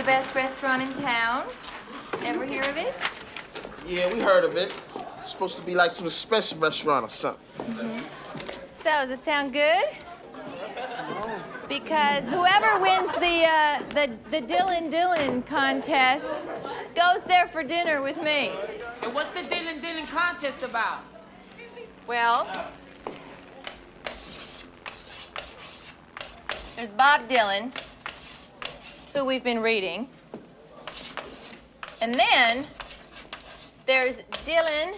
[0.00, 1.46] the best restaurant in town.
[2.24, 2.94] Ever hear of it?
[3.86, 4.74] Yeah, we heard of it.
[5.20, 8.02] It's supposed to be like some special restaurant or something.
[8.64, 9.84] So, does it sound good?
[11.68, 16.42] Because whoever wins the uh, the the Dylan Dylan contest
[16.96, 18.52] goes there for dinner with me.
[19.02, 21.00] And what's the Dylan Dylan contest about?
[22.06, 22.48] Well,
[26.74, 27.70] there's Bob Dylan,
[29.14, 30.08] who we've been reading,
[32.00, 32.64] and then
[33.86, 34.94] there's Dylan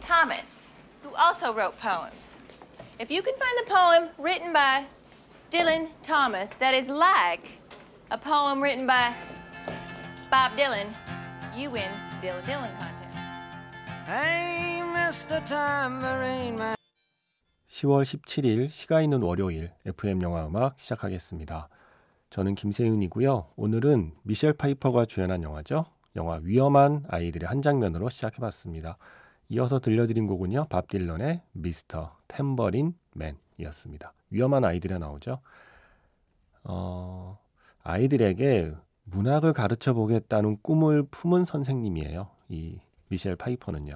[0.00, 0.54] Thomas,
[1.02, 2.36] who also wrote poems.
[2.98, 4.84] If you can find the poem written by
[5.50, 7.48] Dylan Thomas that is like
[8.10, 9.12] a poem written by
[10.30, 10.86] Bob Dylan,
[11.56, 11.90] you win
[12.20, 13.18] the Dylan Dylan contest.
[14.06, 15.44] Hey, Mr.
[15.46, 16.75] Tambourine Man.
[17.76, 21.68] 10월 17일 시가 있는 월요일 FM 영화 음악 시작하겠습니다.
[22.30, 23.48] 저는 김세윤이고요.
[23.54, 25.84] 오늘은 미셸 파이퍼가 주연한 영화죠.
[26.16, 28.96] 영화 위험한 아이들의 한 장면으로 시작해 봤습니다.
[29.50, 30.68] 이어서 들려드린 곡은요.
[30.70, 32.16] 밥 딜런의 Mr.
[32.28, 34.14] Tambourine Man이었습니다.
[34.30, 35.40] 위험한 아이들에 나오죠.
[36.64, 37.38] 어,
[37.82, 38.72] 아이들에게
[39.04, 42.26] 문학을 가르쳐 보겠다는 꿈을 품은 선생님이에요.
[42.48, 43.92] 이 미셸 파이퍼는요.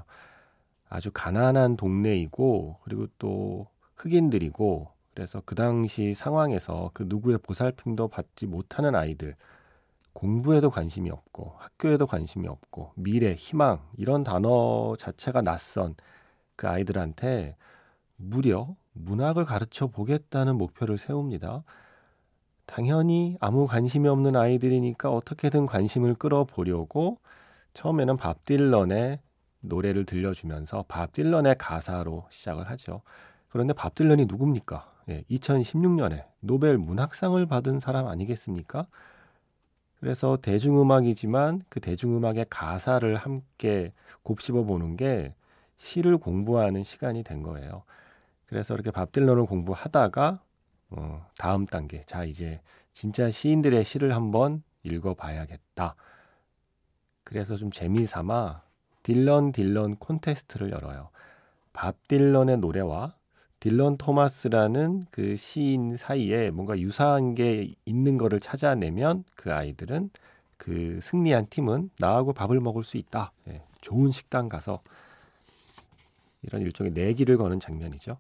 [0.91, 8.95] 아주 가난한 동네이고 그리고 또 흑인들이고 그래서 그 당시 상황에서 그 누구의 보살핌도 받지 못하는
[8.95, 9.37] 아이들
[10.13, 15.95] 공부에도 관심이 없고 학교에도 관심이 없고 미래, 희망 이런 단어 자체가 낯선
[16.57, 17.57] 그 아이들한테
[18.17, 21.63] 무려 문학을 가르쳐 보겠다는 목표를 세웁니다.
[22.67, 27.19] 당연히 아무 관심이 없는 아이들이니까 어떻게든 관심을 끌어보려고
[27.75, 29.21] 처음에는 밥 딜런의
[29.61, 33.03] 노래를 들려주면서 밥 딜런의 가사로 시작을 하죠.
[33.49, 34.93] 그런데 밥 딜런이 누굽니까?
[35.09, 38.87] 예, 2016년에 노벨 문학상을 받은 사람 아니겠습니까?
[39.99, 43.93] 그래서 대중음악이지만 그 대중음악의 가사를 함께
[44.23, 45.35] 곱씹어 보는 게
[45.77, 47.83] 시를 공부하는 시간이 된 거예요.
[48.47, 50.41] 그래서 이렇게 밥 딜런을 공부하다가
[50.91, 55.95] 어, 다음 단계 자 이제 진짜 시인들의 시를 한번 읽어봐야겠다.
[57.23, 58.63] 그래서 좀 재미삼아
[59.03, 61.11] 딜런 딜런 콘테스트를 열어요.
[61.73, 63.15] 밥 딜런의 노래와
[63.61, 70.11] 딜런 토마스라는 그 시인 사이에 뭔가 유사한 게 있는 거를 찾아내면 그 아이들은
[70.57, 73.33] 그 승리한 팀은 나하고 밥을 먹을 수 있다.
[73.49, 74.81] 예, 좋은 식당 가서
[76.43, 78.17] 이런 일종의 내기를 거는 장면이죠.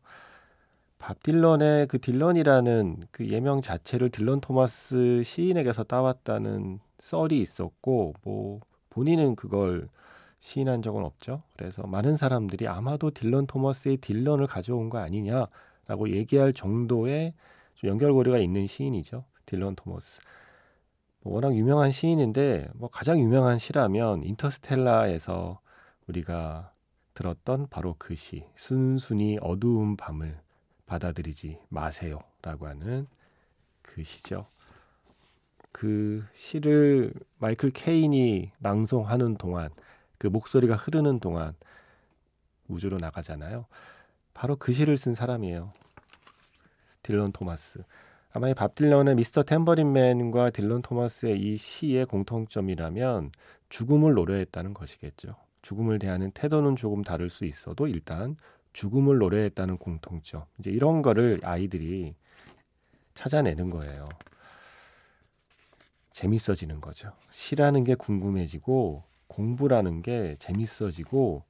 [0.98, 8.60] 밥 딜런의 그 딜런이라는 그 예명 자체를 딜런 토마스 시인에게서 따왔다는 썰이 있었고 뭐
[8.90, 9.88] 본인은 그걸
[10.40, 11.42] 시인한 적은 없죠.
[11.56, 17.34] 그래서 많은 사람들이 아마도 딜런 토머스의 딜런을 가져온 거 아니냐라고 얘기할 정도의
[17.74, 19.24] 좀 연결고리가 있는 시인이죠.
[19.46, 20.20] 딜런 토머스.
[21.22, 25.60] 뭐 워낙 유명한 시인인데 뭐 가장 유명한 시라면 인터스텔라에서
[26.06, 26.72] 우리가
[27.14, 30.40] 들었던 바로 그 시, 순순히 어두운 밤을
[30.86, 33.06] 받아들이지 마세요라고 하는
[33.82, 34.46] 그 시죠.
[35.72, 39.70] 그 시를 마이클 케인이 낭송하는 동안
[40.20, 41.54] 그 목소리가 흐르는 동안
[42.68, 43.64] 우주로 나가잖아요.
[44.34, 45.72] 바로 그 시를 쓴 사람이에요.
[47.02, 47.82] 딜런 토마스.
[48.32, 53.32] 아마 이 밥 딜런의 미스터 템버린맨과 딜런 토마스의 이 시의 공통점이라면
[53.70, 55.34] 죽음을 노래했다는 것이겠죠.
[55.62, 58.36] 죽음을 대하는 태도는 조금 다를 수 있어도 일단
[58.74, 60.44] 죽음을 노래했다는 공통점.
[60.58, 62.14] 이제 이런 거를 아이들이
[63.14, 64.06] 찾아내는 거예요.
[66.12, 67.10] 재밌어지는 거죠.
[67.30, 71.44] 시라는 게 궁금해지고 공부라는 게 재밌어지고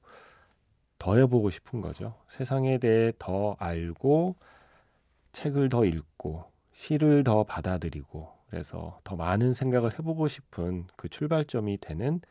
[0.99, 2.15] 더 해보고 싶은 거죠.
[2.27, 4.35] 세상에 대해 더 알고
[5.31, 12.21] 책을 더 읽고 시를 더 받아들이고 그래서 더 많은 생각을 해보고 싶은 그 출발점이 되는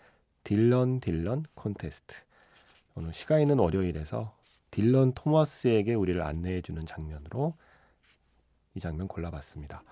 [0.44, 2.22] 딜런 딜런 콘테스트.
[2.94, 4.34] 오늘 시가 있는 월요일에서
[4.70, 7.54] 딜런 토마스에게 우리를 안내해 주는 장면으로
[8.74, 9.82] 이 장면 골라봤습니다.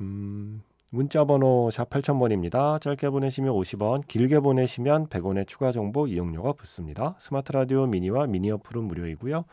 [0.00, 0.62] 음,
[0.94, 2.78] 문자 번호 샵 8000번입니다.
[2.78, 7.16] 짧게 보내시면 50원, 길게 보내시면 100원의 추가 정보 이용료가 붙습니다.
[7.18, 9.46] 스마트 라디오 미니와 미니 어플은 무료이고요.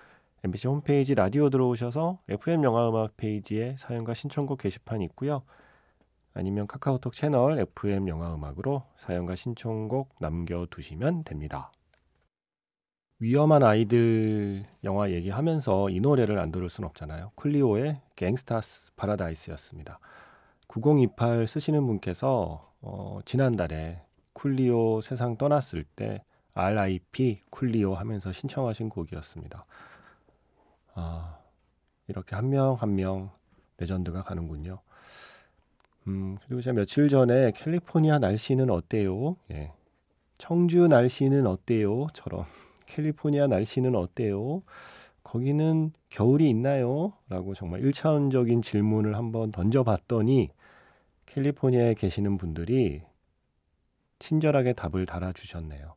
[0.44, 5.44] MBC 홈페이지 라디오 들어오셔서 FM 영화 음악 페이지에 사연과 신청곡 게시판이 있고요.
[6.34, 11.72] 아니면 카카오톡 채널 FM 영화 음악으로 사연과 신청곡 남겨 두시면 됩니다.
[13.20, 17.32] 위험한 아이들 영화 얘기하면서 이 노래를 안 들을 순 없잖아요.
[17.36, 20.00] 쿨리오의 갱스타스 파라다이스였습니다.
[20.70, 24.02] 9028 쓰시는 분께서 어, 지난달에
[24.34, 26.24] 쿨리오 세상 떠났을 때
[26.54, 29.66] RIP 쿨리오 하면서 신청하신 곡이었습니다.
[30.94, 31.40] 아,
[32.08, 33.32] 이렇게 한명 한 명
[33.78, 34.80] 레전드가 가는군요.
[36.08, 39.38] 음, 그리고 제가 며칠 전에 캘리포니아 날씨는 어때요?
[39.52, 39.72] 예.
[40.38, 42.08] 청주 날씨는 어때요?
[42.14, 42.46] 처럼
[42.88, 44.64] 캘리포니아 날씨는 어때요?
[45.24, 47.14] 거기는 겨울이 있나요?
[47.30, 50.50] 라고 정말 1차원적인 질문을 한번 던져봤더니
[51.30, 53.04] 캘리포니아에 계시는 분들이
[54.18, 55.96] 친절하게 답을 달아주셨네요.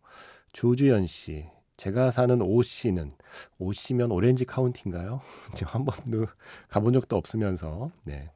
[0.53, 1.47] 조주연 씨,
[1.79, 3.15] 제가 사는 오 씨는
[3.59, 5.23] 오 씨면 오렌지 카운티인가요?
[5.55, 6.27] 제가 한 번도
[6.69, 8.31] 가본 적도 없으면서 네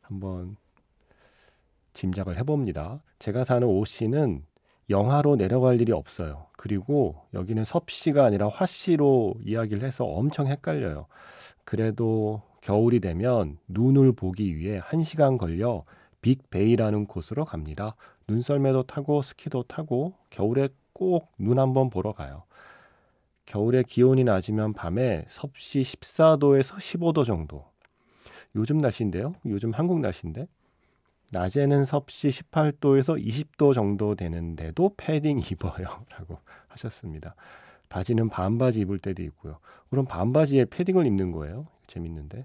[0.00, 0.56] 한번
[1.92, 3.02] 짐작을 해봅니다.
[3.18, 4.44] 제가 사는 오 씨는
[4.88, 6.46] 영하로 내려갈 일이 없어요.
[6.56, 11.06] 그리고 여기는 섭씨가 아니라 화씨로 이야기를 해서 엄청 헷갈려요.
[11.64, 15.84] 그래도 겨울이 되면 눈을 보기 위해 1시간 걸려
[16.22, 17.94] 빅베이라는 곳으로 갑니다.
[18.28, 22.42] 눈썰매도 타고 스키도 타고 겨울에 꼭 눈 한번 보러 가요.
[23.46, 27.64] 겨울에 기온이 낮으면 밤에 섭씨 14도에서 15도 정도.
[28.56, 29.34] 요즘 날씨인데요.
[29.46, 30.46] 요즘 한국 날씨인데.
[31.30, 35.86] 낮에는 섭씨 18도에서 20도 정도 되는데도 패딩 입어요.
[36.10, 37.34] 라고 하셨습니다.
[37.88, 39.58] 바지는 반바지 입을 때도 있고요.
[39.90, 41.66] 그럼 반바지에 패딩을 입는 거예요.
[41.86, 42.44] 재밌는데.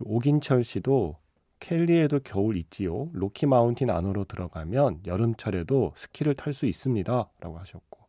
[0.00, 1.16] 오긴철 씨도
[1.60, 3.08] 켈리에도 겨울 있지요.
[3.12, 7.30] 로키 마운틴 안으로 들어가면 여름철에도 스키를 탈 수 있습니다.
[7.40, 8.00] 라고 하셨고.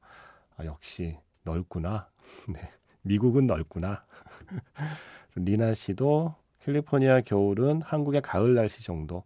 [0.57, 2.09] 아, 역시 넓구나.
[2.49, 2.59] 네.
[3.03, 4.05] 미국은 넓구나.
[5.35, 9.23] 리나 씨도 캘리포니아 겨울은 한국의 가을 날씨 정도.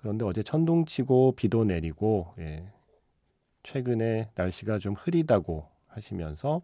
[0.00, 2.66] 그런데 어제 천둥 치고 비도 내리고 예.
[3.62, 6.62] 최근에 날씨가 좀 흐리다고 하시면서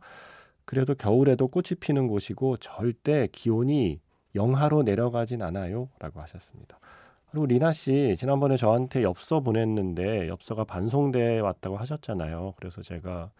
[0.64, 4.00] 그래도 겨울에도 꽃이 피는 곳이고 절대 기온이
[4.38, 6.78] 영하로 내려가진 않아요라고 하셨습니다.
[7.30, 12.54] 그리고 리나 씨 지난번에 저한테 엽서 보냈는데 엽서가 반송돼 왔다고 하셨잖아요.
[12.56, 13.30] 그래서 제가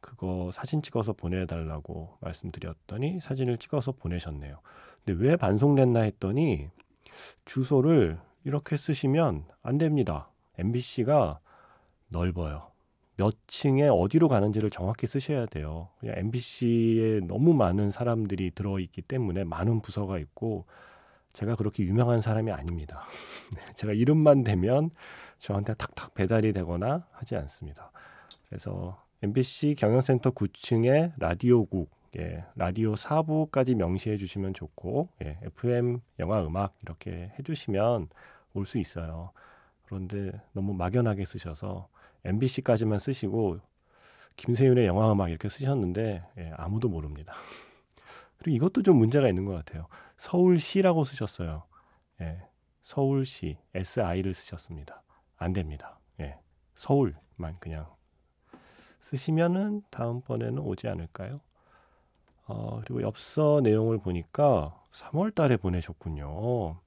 [0.00, 4.60] 그거 사진 찍어서 보내달라고 말씀드렸더니 사진을 찍어서 보내셨네요.
[5.04, 6.68] 근데 왜 반송됐나 했더니
[7.44, 10.28] 주소를 이렇게 쓰시면 안 됩니다.
[10.58, 11.40] MBC가
[12.08, 12.70] 넓어요.
[13.20, 15.88] 몇 층에 어디로 가는지를 정확히 쓰셔야 돼요.
[15.98, 20.64] 그냥 MBC에 너무 많은 사람들이 들어있기 때문에 많은 부서가 있고
[21.34, 23.02] 제가 그렇게 유명한 사람이 아닙니다.
[23.54, 24.88] 네, 제가 이름만 대면
[25.38, 27.92] 저한테 탁탁 배달이 되거나 하지 않습니다.
[28.48, 36.74] 그래서 MBC 경영센터 9층에 라디오국, 예, 라디오 4부까지 명시해 주시면 좋고, 예, FM 영화 음악
[36.82, 38.08] 이렇게 해 주시면
[38.54, 39.32] 올 수 있어요.
[39.84, 41.88] 그런데 너무 막연하게 쓰셔서
[42.24, 43.58] MBC까지만 쓰시고
[44.36, 47.34] 김세윤의 영화 음악 이렇게 쓰셨는데 예, 아무도 모릅니다.
[48.38, 49.86] 그리고 이것도 좀 문제가 있는 것 같아요.
[50.16, 51.64] 서울시라고 쓰셨어요.
[52.20, 52.42] 예,
[52.82, 55.02] 서울시 SI를 쓰셨습니다.
[55.36, 55.98] 안 됩니다.
[56.20, 56.38] 예,
[56.74, 57.86] 서울만 그냥
[59.00, 61.40] 쓰시면은 다음번에는 오지 않을까요?
[62.46, 66.78] 어, 그리고 엽서 내용을 보니까 3월 달에 보내셨군요.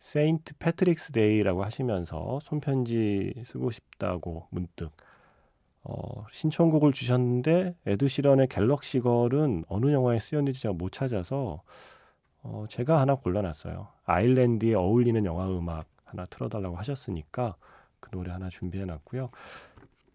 [0.00, 4.90] 세인트 패트릭스 데이라고 하시면서 손편지 쓰고 싶다고 문득
[5.82, 11.62] 어, 신청곡을 주셨는데 에드시런의 Galway Girl은 어느 영화에 쓰였는지 제가 못 찾아서
[12.42, 13.88] 어, 제가 하나 골라놨어요.
[14.04, 17.56] 아일랜드에 어울리는 영화 음악 하나 틀어달라고 하셨으니까
[18.00, 19.30] 그 노래 하나 준비해놨고요.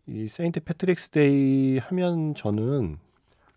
[0.07, 2.97] 이 세인트 패트릭스 데이 하면 저는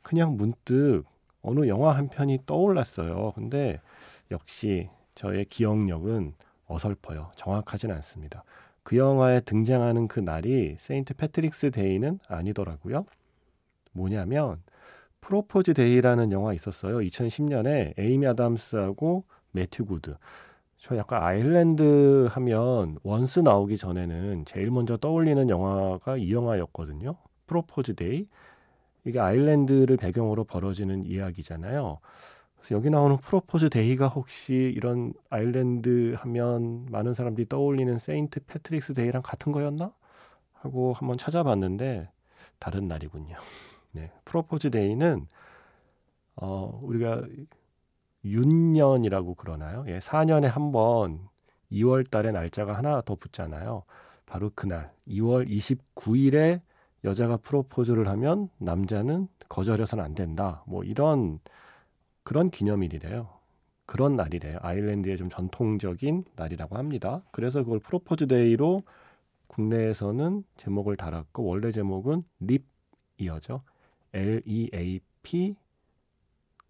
[0.02, 1.04] 그냥 문득
[1.40, 3.32] 어느 영화 한 편이 떠올랐어요.
[3.34, 3.80] 근데
[4.30, 6.34] 역시 저의 기억력은
[6.68, 7.32] 어설퍼요.
[7.34, 8.44] 정확하진 않습니다.
[8.84, 13.04] 그 영화에 등장하는 그 날이 세인트 패트릭스 데이는 아니더라고요.
[13.90, 14.62] 뭐냐면
[15.20, 16.98] 프로포즈 데이라는 영화 있었어요.
[16.98, 20.14] 2010년에 에이미 아담스하고 매튜 구드.
[20.76, 27.16] 저 약간 아일랜드 하면 원스 나오기 전에는 제일 먼저 떠올리는 영화가 이 영화였거든요.
[27.48, 28.28] 프로포즈 데이.
[29.04, 31.98] 이게 아일랜드를 배경으로 벌어지는 이야기잖아요.
[32.70, 39.52] 여기 나오는 프로포즈 데이가 혹시 이런 아일랜드 하면 많은 사람들이 떠올리는 세인트 패트릭스 데이랑 같은
[39.52, 39.92] 거였나?
[40.52, 42.10] 하고 한번 찾아봤는데
[42.58, 43.36] 다른 날이군요.
[43.92, 44.10] 네.
[44.24, 45.26] 프로포즈 데이는
[46.36, 47.22] 어, 우리가
[48.24, 49.84] 윤년이라고 그러나요?
[49.88, 51.28] 예, 4년에 한 번
[51.72, 53.82] 2월 달에 날짜가 하나 더 붙잖아요.
[54.26, 56.60] 바로 그날 2월 29일에
[57.04, 60.62] 여자가 프로포즈를 하면 남자는 거절해서는 안 된다.
[60.66, 61.40] 뭐 이런
[62.28, 63.26] 그런 기념일이래요.
[63.86, 64.58] 그런 날이래요.
[64.60, 67.22] 아일랜드의 좀 전통적인 날이라고 합니다.
[67.30, 68.82] 그래서 그걸 프로포즈 데이로
[69.46, 73.62] 국내에서는 제목을 달았고 원래 제목은 Leap Year죠.
[74.12, 75.56] L E A P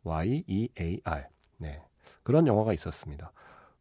[0.05, 1.25] Y E A R.
[1.57, 1.83] 네.
[2.23, 3.33] 그런 영화가 있었습니다.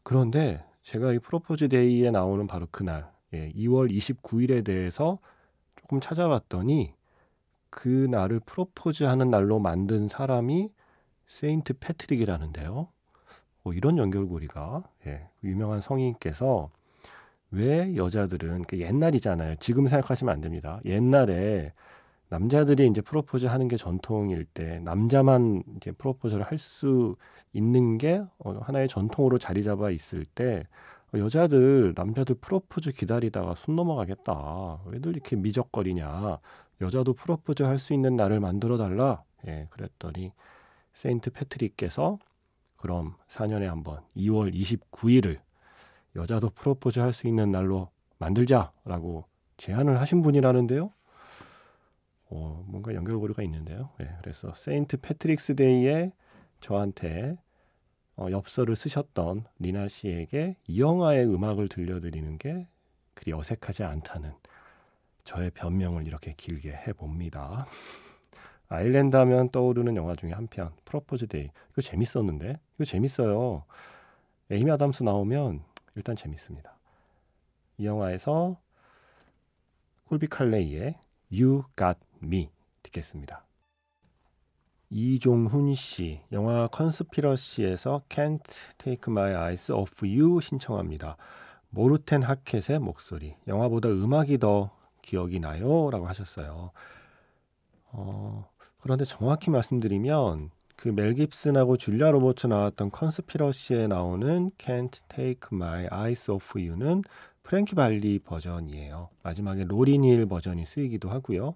[0.01, 5.19] 그런데 제가 이 프로포즈 데이에 나오는 바로 그날, 예, 2월 29일에 대해서
[5.75, 6.96] 조금 찾아봤더니
[7.69, 10.72] 그 날을 프로포즈 하는 날로 만든 사람이
[11.27, 12.88] 세인트 패트릭이라는데요.
[13.63, 16.69] 뭐 이런 연결고리가 예, 그 유명한 성인께서
[17.51, 19.55] 왜 여자들은 그 옛날이잖아요.
[19.60, 20.79] 지금 생각하시면 안 됩니다.
[20.86, 21.74] 옛날에
[22.29, 27.15] 남자들이 이제 프로포즈 하는 게 전통일 때 남자만 이제 프로포즈를 할 수
[27.53, 30.63] 있는 게 어, 하나의 전통으로 자리 잡아 있을 때
[31.13, 34.81] 어, 여자들 남자들 프로포즈 기다리다가 숨 넘어가겠다.
[34.86, 36.39] 왜들 이렇게 미적거리냐.
[36.81, 39.24] 여자도 프로포즈 할 수 있는 날을 만들어 달라.
[39.48, 40.34] 예, 그랬더니
[40.98, 42.18] 세인트 패트릭께서
[42.75, 45.39] 그럼 4년에 한번 2월 29일을
[46.16, 49.25] 여자도 프로포즈 할 수 있는 날로 만들자라고
[49.58, 50.92] 제안을 하신 분이라는데요.
[52.30, 53.92] 어, 뭔가 연결고리가 있는데요.
[54.00, 56.13] 네, 그래서 세인트 패트릭스 데이에
[56.62, 57.38] 저한테
[58.16, 62.68] 어, 엽서를 쓰셨던 리나 씨에게 이 영화의 음악을 들려드리는 게
[63.13, 64.34] 그리 어색하지 않다는
[65.24, 67.68] 저의 변명을 이렇게 길게 해봅니다.
[68.69, 71.50] 아일랜드 하면 떠오르는 영화 중에 한 편, 프로포즈 데이.
[71.71, 72.59] 이거 재밌었는데?
[72.75, 73.63] 이거 재밌어요.
[74.51, 75.63] 에이미 아담스 나오면
[75.95, 76.77] 일단 재밌습니다.
[77.77, 78.57] 이 영화에서
[80.05, 81.00] 콜비 칼레이의
[81.31, 82.50] You Got Me
[82.83, 83.45] 듣겠습니다.
[84.89, 91.17] 이종훈 씨, 영화 컨스피러시에서 Can't Take My Eyes Off You 신청합니다.
[91.69, 93.36] 모르텐 하켓의 목소리.
[93.47, 94.71] 영화보다 음악이 더
[95.01, 95.89] 기억이 나요?
[95.91, 96.71] 라고 하셨어요.
[97.91, 105.88] 어, 그런데 정확히 말씀드리면 그 멜 깁슨하고 줄리아 로버츠 나왔던 컨스피러시에 나오는 Can't Take My
[105.91, 107.03] Eyes Off You는
[107.41, 109.10] 프랭키 발리 버전이에요.
[109.24, 111.55] 마지막에 로린 힐 버전이 쓰이기도 하고요.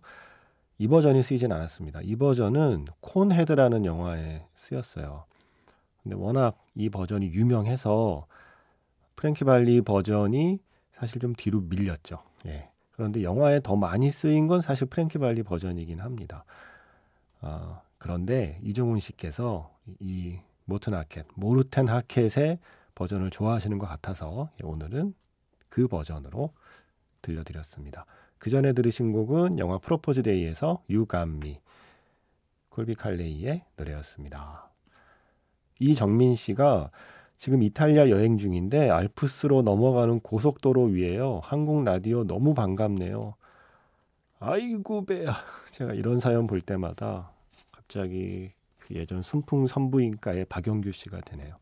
[0.80, 2.02] 이 버전이 쓰이진 않았습니다.
[2.02, 5.26] 이 버전은 콘헤드라는 영화에 쓰였어요.
[6.02, 8.26] 근데 워낙 이 버전이 유명해서
[9.16, 10.60] 프랭키 발리 버전이
[10.98, 12.24] 사실 좀 뒤로 밀렸죠.
[12.48, 12.70] 예.
[12.94, 16.44] 그런데 영화에 더 많이 쓰인 건 사실 프랭키 발리 버전이긴 합니다.
[17.42, 22.60] 어, 그런데 이종훈 씨께서 이 모튼 하켓, 모르텐 하켓의
[22.96, 25.14] 버전을 좋아하시는 것 같아서 오늘은
[25.70, 26.54] 그 버전으로
[27.22, 28.06] 들려드렸습니다.
[28.38, 31.60] 그 전에 들으신 곡은 영화 프로포즈 데이에서 유감미
[32.70, 34.70] 콜비 칼레이의 노래였습니다.
[35.80, 36.90] 이정민 씨가
[37.38, 41.40] 지금 이탈리아 여행 중인데 알프스로 넘어가는 고속도로 위에요.
[41.44, 43.36] 한국 라디오 너무 반갑네요.
[44.44, 45.34] 아이고 배야.
[45.70, 47.32] 제가 이런 사연 볼 때마다
[47.72, 51.56] 갑자기 그 예전 순풍 산부인과의 박영규 씨가 되네요.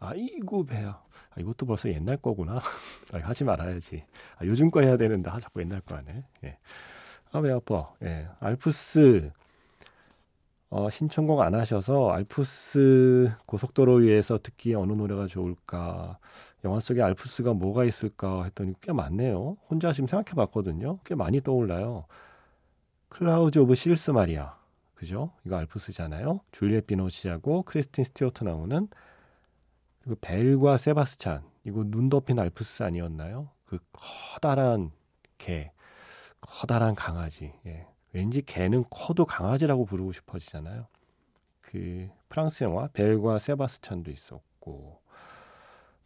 [0.00, 1.02] 아이고 배야.
[1.30, 2.54] 아, 이것도 벌써 옛날 거구나.
[3.14, 4.04] 아, 하지 말아야지.
[4.38, 6.24] 아, 요즘 거 해야 되는데 아, 자꾸 옛날 거 하네.
[6.44, 6.56] 예.
[7.30, 7.92] 아배 아파.
[8.02, 8.26] 예.
[8.40, 9.30] 알프스
[10.76, 16.18] 어, 신청곡 안 하셔서 알프스 고속도로 위에서 듣기에 어느 노래가 좋을까?
[16.64, 19.56] 영화 속에 알프스가 뭐가 있을까 했더니 꽤 많네요.
[19.70, 20.98] 혼자 지금 생각해 봤거든요.
[21.04, 22.06] 꽤 많이 떠올라요.
[23.08, 24.58] Clouds of Sils Maria.
[24.96, 25.30] 그죠?
[25.46, 26.40] 이거 알프스잖아요.
[26.50, 28.88] 줄리엣 비노쉬하고 크리스틴 스튜어트 나오는
[30.02, 33.48] 그리고 벨과 세바스찬 이거 눈 덮인 알프스 아니었나요?
[33.64, 34.90] 그 커다란
[35.38, 35.70] 개,
[36.40, 37.52] 커다란 강아지.
[37.64, 37.86] 예.
[38.14, 40.86] 왠지 개는 커도 강아지라고 부르고 싶어지잖아요.
[41.60, 45.00] 그 프랑스 영화 벨과 세바스찬도 있었고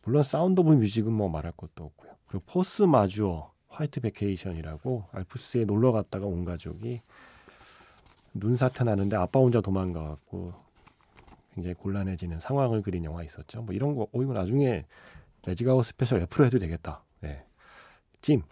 [0.03, 2.13] 물론 Sound of Music은 뭐 말할 것도 없고요.
[2.27, 7.03] 그리고 Force Majeure White Vacation이라고 알프스에 놀러 갔다가 온 가족이
[8.33, 10.55] 눈사태 나는데 아빠 혼자 도망가 갖고
[11.55, 13.63] 굉장히 곤란해지는 상황을 그린 영화 있었죠.
[13.63, 14.87] 뭐 이런 거, 오, 이거 나중에
[15.47, 17.03] 매직아웃 special F로 해도 되겠다.
[17.21, 17.45] 네.
[18.23, 18.43] 찜.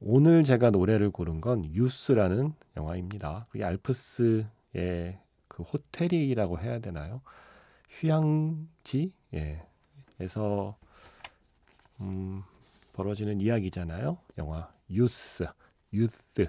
[0.00, 3.46] 오늘 제가 노래를 고른 건 Youth라는 영화입니다.
[3.50, 7.20] 그게 알프스의 그 호텔이라고 해야 되나요?
[7.90, 9.12] 휴양지?
[9.34, 9.62] 예.
[10.20, 10.76] 에서
[12.00, 12.42] 음,
[12.92, 14.18] 벌어지는 이야기잖아요.
[14.38, 15.46] 영화 유스,
[15.92, 16.48] 유스.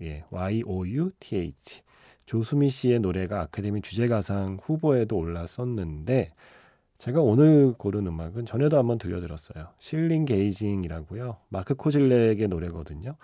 [0.00, 1.82] 예, Y O U T H.
[2.24, 6.32] 조수미 씨의 노래가 아카데미 주제가상 후보에도 올랐었는데
[6.98, 9.68] 제가 오늘 고른 음악은 전에도 한번 들려드렸어요.
[9.78, 11.36] 실링 게이징이라고요.
[11.48, 13.16] 마크 코질렉의 노래거든요.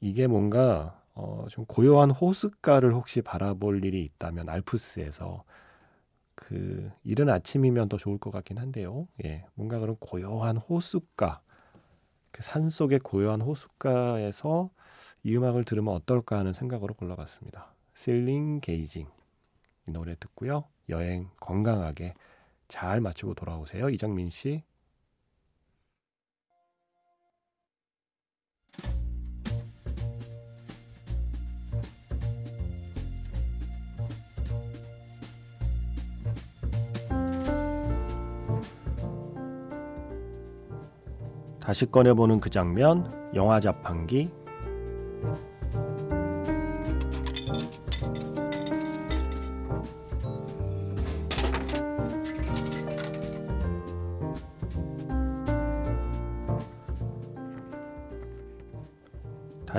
[0.00, 5.44] 이게 뭔가 어, 좀 고요한 호숫가를 혹시 바라볼 일이 있다면 알프스에서
[6.34, 9.08] 그 이른 아침이면 더 좋을 것 같긴 한데요.
[9.24, 11.42] 예, 뭔가 그런 고요한 호숫가,
[12.32, 14.70] 그 산 속의 고요한 호숫가에서
[15.22, 17.74] 이 음악을 들으면 어떨까 하는 생각으로 골라봤습니다.
[17.94, 19.06] 실링 게이징
[19.88, 20.64] 이 노래 듣고요.
[20.88, 22.14] 여행 건강하게
[22.74, 23.88] 잘 마치고 돌아오세요.
[23.88, 24.64] 이정민 씨.
[41.60, 44.32] 다시 꺼내보는 그 장면, 영화 자판기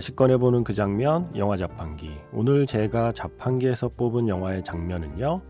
[0.05, 2.15] 다시 꺼내보는 그 장면, 영화 자판기.
[2.31, 5.41] 오늘 제가 자판기에서 뽑은 영화의 장면은요,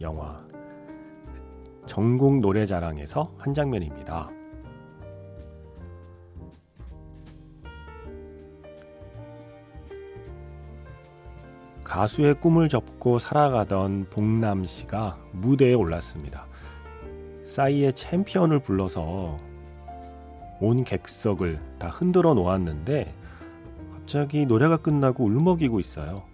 [0.00, 0.42] 영화
[1.84, 4.30] 전국 노래 자랑에서 한 장면입니다.
[11.84, 16.46] 가수의 꿈을 접고 살아가던 봉남 씨가 무대에 올랐습니다.
[17.44, 19.36] 싸이의 챔피언을 불러서
[20.58, 23.19] 온 객석을 다 흔들어 놓았는데
[24.10, 26.24] 갑자기 노래가 끝나고 울먹이고 있어요.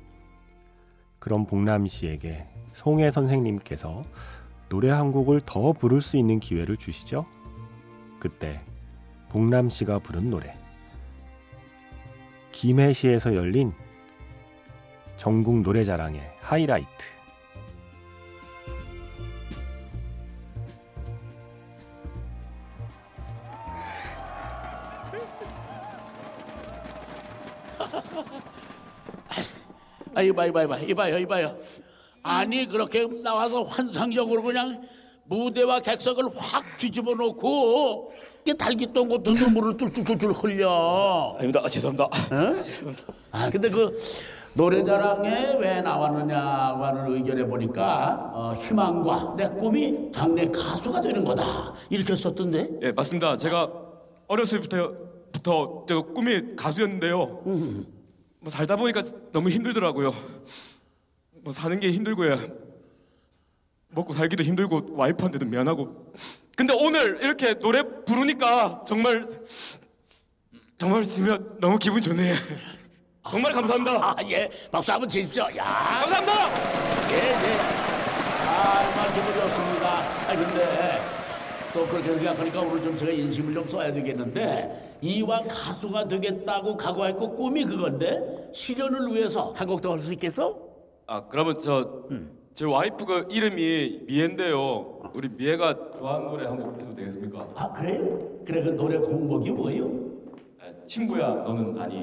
[1.18, 4.00] 그럼 봉남 씨에게 송혜 선생님께서
[4.70, 7.26] 노래 한 곡을 더 부를 수 있는 기회를 주시죠.
[8.18, 8.58] 그때
[9.28, 10.58] 봉남 씨가 부른 노래
[12.52, 13.74] 김해시에서 열린
[15.18, 17.15] 전국 노래자랑의 하이라이트
[30.26, 31.56] 이봐, 이봐, 이봐, 이봐요, 이봐요.
[32.22, 34.82] 아니, 그렇게 나와서 환상적으로 그냥
[35.24, 41.34] 무대와 객석을 확 뒤집어 놓고, 이게 달깃동 같은 눈물을 쫄쫄쫄쫄 흘려.
[41.36, 41.60] 아닙니다.
[41.64, 42.04] 아, 죄송합니다.
[42.04, 42.08] 어?
[43.32, 43.96] 아, 근데 그
[44.54, 51.74] 노래자랑에 왜 나왔느냐고 하는 의견에 보니까, 어, 희망과 내 꿈이 당내 가수가 되는 거다.
[51.90, 52.70] 이렇게 썼던데?
[52.82, 53.36] 예, 맞습니다.
[53.36, 53.70] 제가
[54.28, 54.94] 어렸을 때부터
[55.32, 57.42] 부터 제가 꿈이 가수였는데요.
[58.46, 60.14] 뭐 살다 보니까 너무 힘들더라고요.
[61.42, 62.38] 뭐 사는 게 힘들고요.
[63.88, 66.12] 먹고 살기도 힘들고 와이프한테도 미안하고.
[66.56, 69.26] 근데 오늘 이렇게 노래 부르니까 정말
[70.78, 72.36] 정말 지금 너무 기분 좋네요.
[73.28, 73.92] 정말 감사합니다.
[73.94, 74.48] 아, 예.
[74.70, 75.48] 박수 한번 치십시오.
[75.56, 76.04] 야.
[76.04, 77.10] 감사합니다.
[77.10, 77.58] 예, 예.
[78.46, 79.88] 아, 정말 기분 좋습니다.
[79.88, 80.95] 아, 근데
[81.76, 87.64] 또 그렇게 생각하니까 오늘 좀 제가 인심을 좀 써야 되겠는데 이왕 가수가 되겠다고 각오했고 꿈이
[87.66, 90.56] 그건데 실현을 위해서 한 곡 더 할 수 있겠어?
[91.06, 95.00] 아 그러면 저제 와이프가 이름이 미애인데요.
[95.14, 97.46] 우리 미애가 좋아하는 노래 한 곡 해도 되겠습니까?
[97.54, 97.98] 아, 그래?
[98.46, 99.84] 그래, 그 노래 공목이 뭐예요?
[100.58, 102.02] 아, 친구야 너는 아니.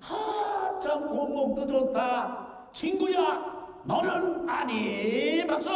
[0.00, 2.68] 아, 참 공목도 좋다.
[2.72, 3.20] 친구야,
[3.84, 5.46] 너는 아니.
[5.46, 5.68] 박수!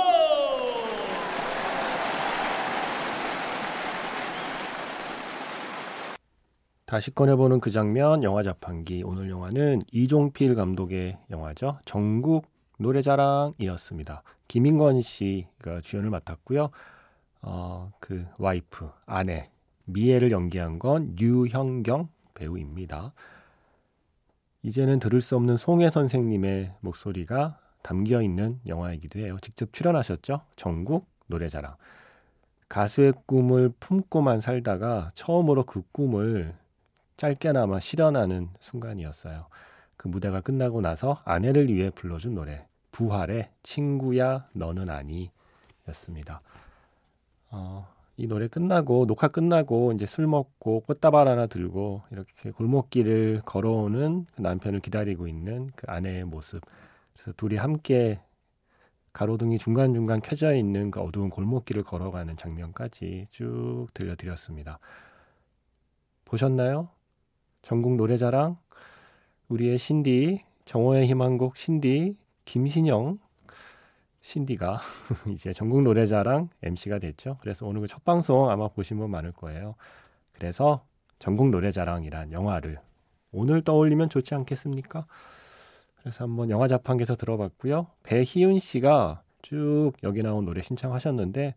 [6.86, 9.02] 다시 꺼내보는 그 장면 영화 자판기.
[9.04, 11.80] 오늘 영화는 이종필 감독의 영화죠.
[11.84, 12.46] 전국
[12.78, 14.22] 노래자랑이었습니다.
[14.46, 16.70] 김인건 씨가 주연을 맡았고요.
[17.42, 19.50] 어, 그 와이프 아내
[19.86, 23.12] 미애를 연기한 건 류형경 배우입니다.
[24.62, 29.36] 이제는 들을 수 없는 송혜 선생님의 목소리가 담겨 있는 영화이기도 해요.
[29.42, 30.40] 직접 출연하셨죠?
[30.54, 31.74] 전국 노래자랑.
[32.68, 36.54] 가수의 꿈을 품고만 살다가 처음으로 그 꿈을
[37.16, 39.46] 짧게나마 실현하는 순간이었어요.
[39.96, 45.30] 그 무대가 끝나고 나서 아내를 위해 불러준 노래 부활의 친구야 너는 아니
[45.88, 46.40] 였습니다.
[47.50, 54.26] 어, 이 노래 끝나고 녹화 끝나고 이제 술 먹고 꽃다발 하나 들고 이렇게 골목길을 걸어오는
[54.34, 56.62] 그 남편을 기다리고 있는 그 아내의 모습.
[57.12, 58.20] 그래서 둘이 함께
[59.12, 64.78] 가로등이 중간중간 켜져 있는 그 어두운 골목길을 걸어가는 장면까지 쭉 들려드렸습니다.
[66.26, 66.90] 보셨나요?
[67.66, 68.56] 전국 노래자랑
[69.48, 73.18] 우리의 신디 정호의 희망곡 신디 김신영
[74.20, 74.80] 신디가
[75.32, 77.38] 이제 전국 노래자랑 MC가 됐죠.
[77.40, 79.74] 그래서 오늘 그 첫 방송 아마 보신 분 많을 거예요.
[80.30, 80.86] 그래서
[81.18, 82.78] 전국 노래자랑이란 영화를
[83.32, 85.04] 오늘 떠올리면 좋지 않겠습니까?
[85.98, 87.88] 그래서 한번 영화 자판기에서 들어봤고요.
[88.04, 91.56] 배희윤 씨가 쭉 여기 나온 노래 신청하셨는데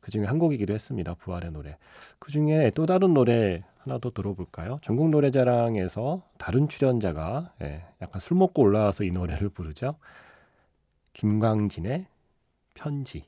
[0.00, 1.14] 그 중에 한 곡이기도 했습니다.
[1.14, 1.78] 부활의 노래.
[2.18, 4.78] 그 중에 또 다른 노래 하나 더 들어볼까요?
[4.82, 9.96] 전국 노래자랑에서 다른 출연자가 예, 약간 술 먹고 올라와서 이 노래를 부르죠.
[11.12, 12.06] 김광진의
[12.74, 13.24] 편지.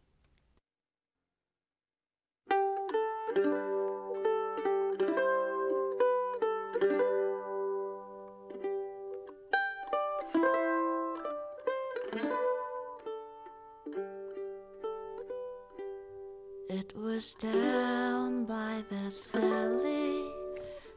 [17.39, 20.25] Down by the Sally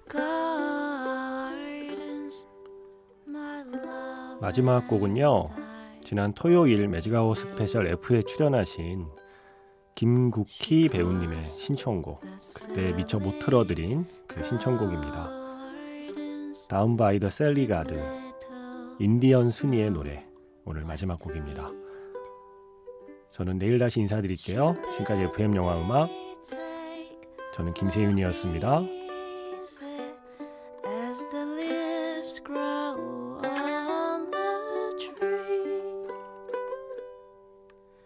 [0.09, 1.55] Gardens.
[3.27, 5.49] My love 마지막 곡은요.
[6.03, 9.05] 지난 토요일 매직아웃 special F에 출연하신
[9.93, 12.21] 김국희 배우님의 신청곡.
[12.55, 15.29] 그때 미처 못 틀어드린 그 신청곡입니다.
[16.67, 18.03] Down by the Sally Gardens
[18.99, 20.25] 인디언 수니의 노래
[20.65, 21.69] 오늘 마지막 곡입니다.
[23.29, 24.75] 저는 내일 다시 인사드릴게요.
[24.91, 26.09] 지금까지 FM 영화 음악
[27.51, 29.00] 저는 김세윤이었습니다.